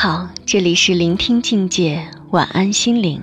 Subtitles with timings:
[0.00, 3.20] 好，这里是聆听境界，晚安心灵。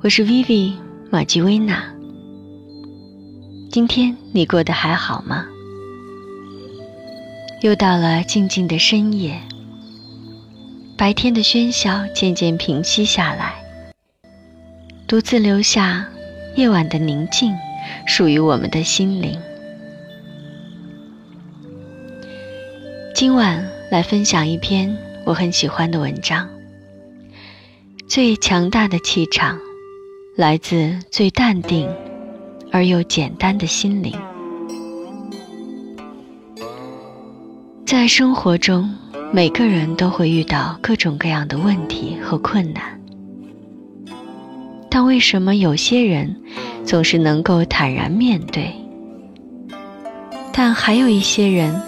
[0.00, 0.74] 我是 Vivi
[1.10, 1.82] 马吉薇娜。
[3.68, 5.44] 今天你过得还好吗？
[7.60, 9.42] 又到了静静的深夜，
[10.96, 13.64] 白天的喧嚣渐渐平息下来，
[15.08, 16.08] 独自留下
[16.54, 17.52] 夜晚的宁静，
[18.06, 19.36] 属于我们的心灵。
[23.12, 26.48] 今晚来分享一篇我很喜欢的文章。
[28.08, 29.58] 最强大的气场，
[30.36, 31.88] 来自最淡定
[32.70, 34.12] 而又简单的心灵。
[37.86, 38.94] 在生活中，
[39.32, 43.00] 每个人都会遇到各种各样的问题和困难，
[44.90, 46.34] 但为什么有些人
[46.84, 48.72] 总是能够坦然面对，
[50.52, 51.80] 但还有一些人？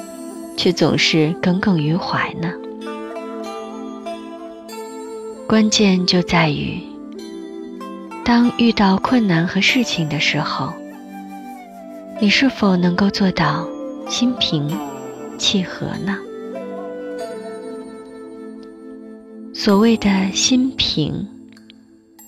[0.56, 2.48] 却总是耿耿于怀呢。
[5.54, 6.82] 关键就在于，
[8.24, 10.72] 当遇到困难和事情的时候，
[12.20, 13.64] 你是否能够做到
[14.08, 14.68] 心平
[15.38, 16.18] 气和呢？
[19.54, 21.24] 所谓的心平，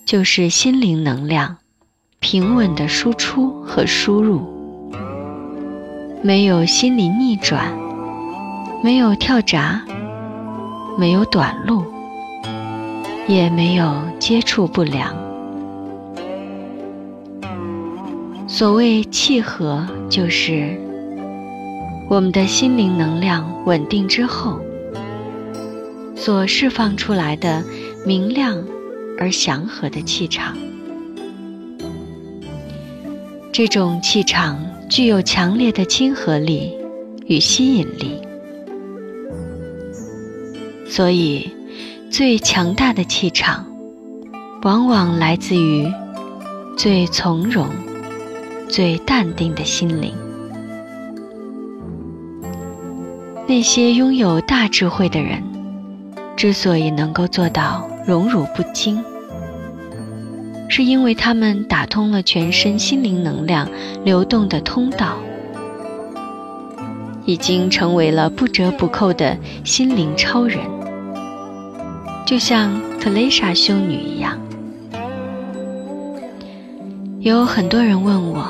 [0.05, 1.57] 就是心灵能量
[2.21, 4.41] 平稳的输出和输入，
[6.21, 7.77] 没有心理逆转。
[8.81, 9.83] 没有跳闸，
[10.97, 11.83] 没有短路，
[13.27, 15.15] 也没有接触不良。
[18.47, 20.79] 所谓契合，就是
[22.09, 24.59] 我们的心灵能量稳定之后，
[26.15, 27.63] 所释放出来的
[28.05, 28.63] 明亮
[29.19, 30.57] 而祥和的气场。
[33.51, 34.57] 这种气场
[34.89, 36.73] 具有强烈的亲和力
[37.25, 38.21] 与吸引力。
[40.87, 41.51] 所以，
[42.09, 43.65] 最强大的气场，
[44.63, 45.91] 往往来自于
[46.77, 47.67] 最从容、
[48.69, 50.13] 最淡定的心灵。
[53.45, 55.43] 那些拥有大智慧的人，
[56.35, 59.03] 之所以能够做到荣辱不惊，
[60.69, 63.69] 是因为他们打通了全身心灵能量
[64.03, 65.17] 流动的通道，
[67.25, 70.76] 已经成为了不折不扣的心灵超人。
[72.27, 74.37] 就像特蕾莎修女一样，
[77.21, 78.45] 有很多人问我，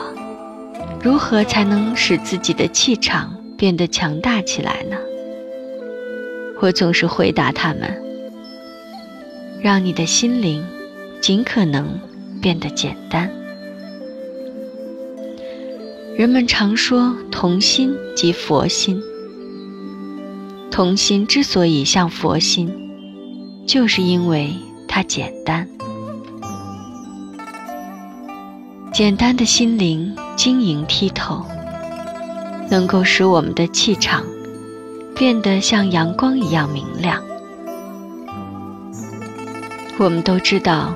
[0.99, 4.97] 如何才能使自己的气场变得强大起来呢？
[6.59, 8.01] 我总是回答他们：
[9.61, 10.65] 让你的心灵
[11.21, 11.87] 尽可能
[12.41, 13.29] 变得简单。
[16.17, 18.99] 人们常说童心即佛心，
[20.71, 22.86] 童心之所以像佛心。
[23.67, 24.55] 就是因为
[24.87, 25.67] 它简单，
[28.93, 31.45] 简单的心灵晶莹剔透，
[32.71, 34.23] 能够使我们的气场
[35.13, 37.21] 变得像阳光一样明亮。
[39.99, 40.93] 我们都知道，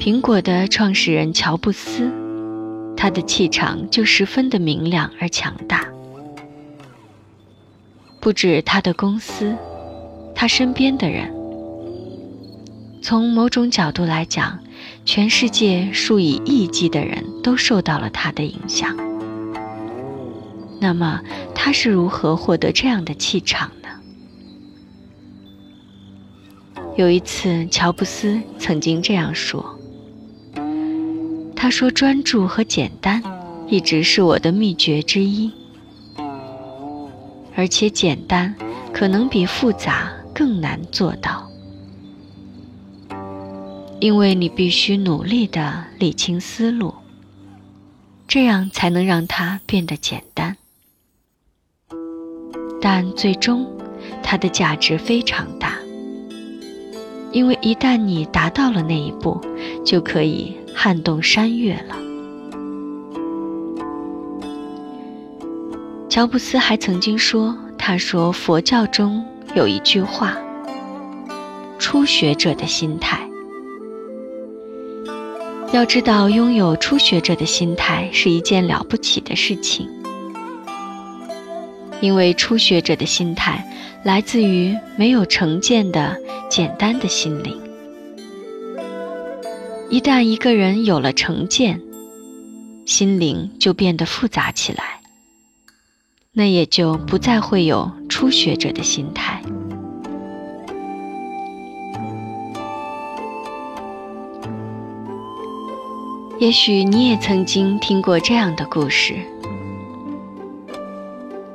[0.00, 2.10] 苹果的创始人乔布斯，
[2.96, 5.86] 他的气场就十分的明亮而强大，
[8.20, 9.54] 不止他的公司，
[10.34, 11.37] 他身边的人。
[13.08, 14.58] 从某种角度来讲，
[15.06, 18.94] 全世界数以亿计的人都受到了他的影响。
[20.78, 21.22] 那么，
[21.54, 23.88] 他是如何获得这样的气场呢？
[26.98, 29.78] 有一次，乔布斯曾经这样说
[31.56, 33.22] ：“他说，专注和简单
[33.68, 35.50] 一直是我的秘诀之一，
[37.56, 38.54] 而且简单
[38.92, 41.47] 可能比复杂更难做到。”
[44.00, 46.94] 因为你必须努力的理清思路，
[48.28, 50.56] 这样才能让它变得简单。
[52.80, 53.66] 但最终，
[54.22, 55.74] 它的价值非常大，
[57.32, 59.40] 因为一旦你达到了那一步，
[59.84, 61.96] 就可以撼动山岳了。
[66.08, 69.24] 乔布斯还曾经说：“他说佛教中
[69.56, 70.38] 有一句话，
[71.80, 73.20] 初学者的心态。”
[75.70, 79.88] 要知道，拥有初学者的心态是一件了不起的事情，
[82.00, 83.64] 因为初学者的心态
[84.02, 86.16] 来自于没有成见的
[86.48, 87.60] 简单的心灵。
[89.90, 91.80] 一旦一个人有了成见，
[92.86, 95.00] 心灵就变得复杂起来，
[96.32, 99.42] 那也就不再会有初学者的心态。
[106.40, 109.16] 也许你也曾经听过这样的故事：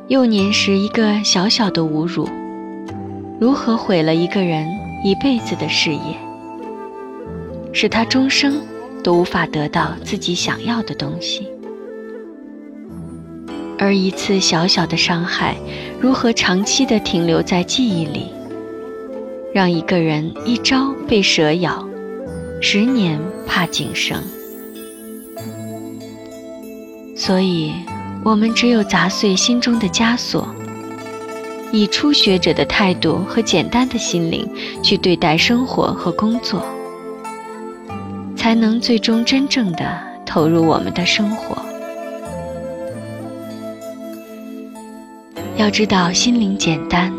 [0.09, 2.27] 幼年时一个小小的侮辱，
[3.39, 4.67] 如何毁了一个人
[5.01, 6.17] 一辈子的事业，
[7.71, 8.59] 使他终生
[9.01, 11.43] 都无法得到自己想要的东西；
[13.79, 15.55] 而一次小小的伤害，
[15.97, 18.27] 如何长期的停留在记忆里，
[19.53, 21.87] 让一个人一朝被蛇咬，
[22.59, 24.21] 十年怕井绳。
[27.25, 27.71] 所以，
[28.21, 30.45] 我们只有砸碎心中的枷锁，
[31.71, 34.45] 以初学者的态度和简单的心灵
[34.83, 36.61] 去对待生活和工作，
[38.35, 41.55] 才能最终真正的投入我们的生活。
[45.55, 47.09] 要知道，心灵简单，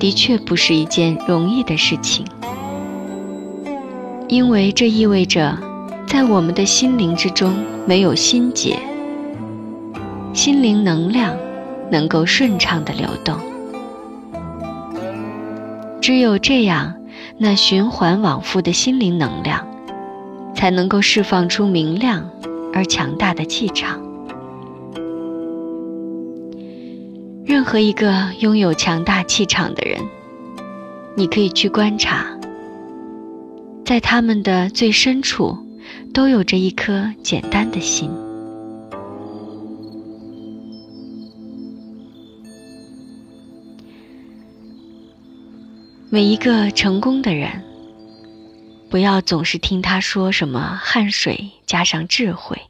[0.00, 2.26] 的确不是一件容易的事情，
[4.26, 5.56] 因为这意味着，
[6.08, 7.54] 在我们的心灵之中
[7.86, 8.76] 没有心结。
[10.40, 11.36] 心灵能量
[11.90, 13.36] 能够顺畅的流动，
[16.00, 16.94] 只有这样，
[17.36, 19.66] 那循环往复的心灵能量，
[20.54, 22.26] 才能够释放出明亮
[22.72, 24.00] 而强大的气场。
[27.44, 30.00] 任何一个拥有强大气场的人，
[31.18, 32.24] 你可以去观察，
[33.84, 35.58] 在他们的最深处，
[36.14, 38.10] 都有着一颗简单的心。
[46.12, 47.64] 每一个成功的人，
[48.90, 52.62] 不要总是听他说什么汗水加上智慧。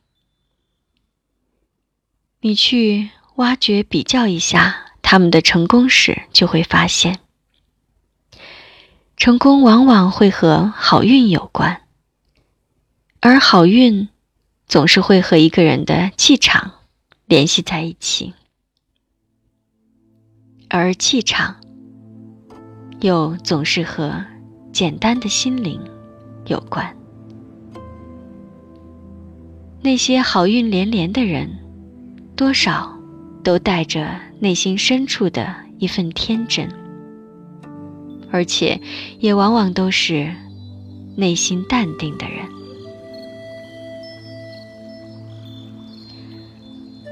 [2.42, 7.18] 你去挖掘、比较一下他们的成功史，就会发现，
[9.16, 11.84] 成功往往会和好运有关，
[13.20, 14.10] 而好运
[14.66, 16.72] 总是会和一个人的气场
[17.24, 18.34] 联系在一起，
[20.68, 21.56] 而气场。
[23.00, 24.24] 又总是和
[24.72, 25.80] 简单的心灵
[26.46, 26.94] 有关。
[29.82, 31.48] 那些好运连连的人，
[32.36, 32.94] 多少
[33.42, 36.68] 都带着内心深处的一份天真，
[38.30, 38.78] 而且
[39.18, 40.30] 也往往都是
[41.16, 42.46] 内心淡定的人。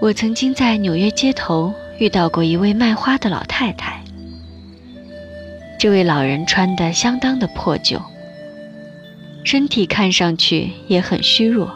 [0.01, 4.05] 我曾经在纽约街头遇到过一位卖花的老太太。
[5.79, 8.03] 这位老人穿得相当的破旧，
[9.45, 11.71] 身体看上去也很虚弱，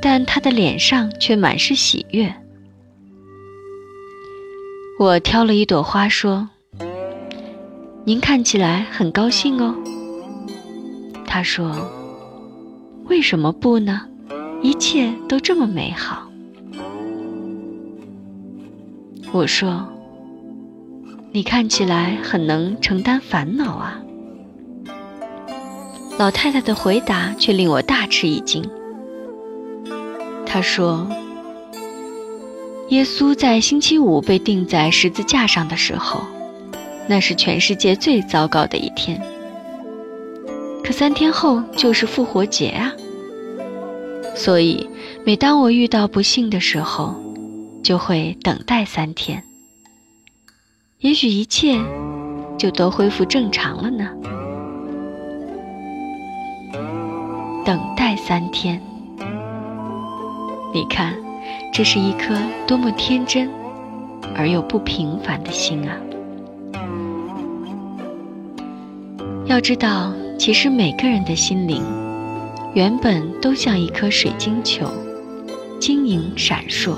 [0.00, 2.34] 但他的脸上却满是喜悦。
[4.98, 6.48] 我挑了一朵花说
[8.04, 9.74] ：“您看起来很高兴哦。”
[11.28, 11.86] 他说
[13.10, 14.08] ：“为什么不呢？
[14.62, 16.30] 一切都这么美好。”
[19.32, 19.86] 我说。
[21.32, 24.00] 你看起来很能承担烦恼啊！
[26.18, 28.68] 老太太的回答却令我大吃一惊。
[30.44, 31.08] 她说
[32.90, 36.20] ：“耶稣在星期五被钉在十字架上的时候，
[37.06, 39.22] 那是全世界最糟糕的一天。
[40.82, 42.92] 可三天后就是复活节啊！
[44.34, 44.90] 所以
[45.24, 47.14] 每当我遇到不幸的时候，
[47.84, 49.44] 就会等待三天。”
[51.00, 51.80] 也许一切
[52.58, 54.10] 就都恢复正常了呢。
[57.64, 58.78] 等待三天，
[60.74, 61.14] 你看，
[61.72, 62.34] 这是一颗
[62.66, 63.48] 多么天真
[64.36, 65.96] 而又不平凡的心啊！
[69.46, 71.82] 要知道，其实每个人的心灵
[72.74, 74.86] 原本都像一颗水晶球，
[75.78, 76.94] 晶莹闪烁，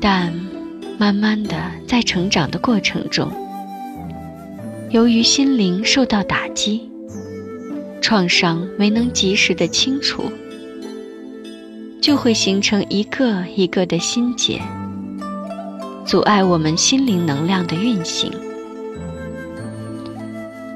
[0.00, 0.43] 但。
[0.96, 3.30] 慢慢的，在成长的过程中，
[4.90, 6.88] 由于心灵受到打击，
[8.00, 10.22] 创伤没能及时的清除，
[12.00, 14.60] 就会形成一个一个的心结，
[16.06, 18.30] 阻碍我们心灵能量的运行。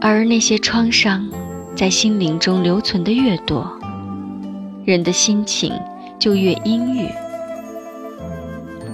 [0.00, 1.28] 而那些创伤
[1.76, 3.70] 在心灵中留存的越多，
[4.84, 5.72] 人的心情
[6.18, 7.08] 就越阴郁。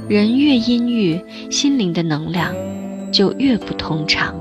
[0.06, 1.18] 人越阴郁，
[1.50, 2.54] 心灵的能量
[3.10, 4.34] 就越不通畅；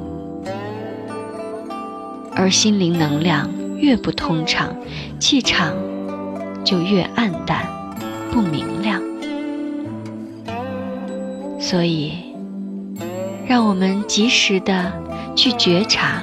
[2.35, 4.75] 而心灵能量越不通畅，
[5.19, 5.73] 气场
[6.65, 7.65] 就越暗淡、
[8.29, 9.01] 不明亮。
[11.61, 12.11] 所以，
[13.47, 14.91] 让我们及时的
[15.33, 16.21] 去觉察，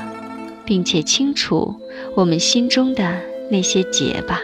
[0.66, 1.75] 并且清除
[2.14, 3.18] 我们心中的
[3.50, 4.38] 那些结吧，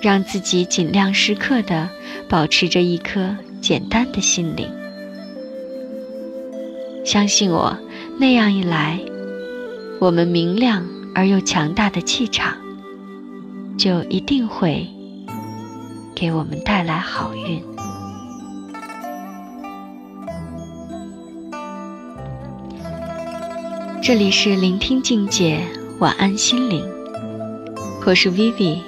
[0.00, 1.90] 让自己尽量时刻的
[2.28, 4.68] 保持着一颗简单的心灵。
[7.04, 7.76] 相信我，
[8.18, 8.98] 那样一来，
[10.00, 12.56] 我们明亮而又强大的气场，
[13.76, 14.86] 就一定会
[16.14, 17.62] 给我们带来好运。
[24.02, 25.60] 这里是聆听境界，
[25.98, 26.82] 晚安心灵。
[28.06, 28.78] 我是 Vivi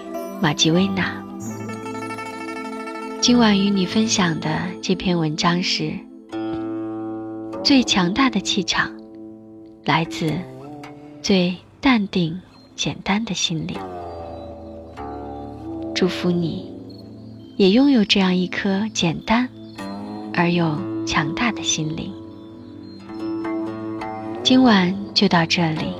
[0.42, 1.25] 马吉薇娜。
[3.26, 5.92] 今晚与你分享的这篇文章是。
[7.64, 8.92] 最强大的气场，
[9.84, 10.32] 来自
[11.22, 12.40] 最淡定、
[12.76, 13.76] 简单的心灵。
[15.92, 16.70] 祝福你，
[17.56, 19.48] 也拥有这样一颗简单
[20.32, 22.12] 而又强大的心灵。
[24.44, 25.92] 今晚就到这里，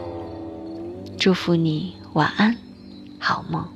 [1.18, 2.56] 祝福你晚安，
[3.18, 3.75] 好梦。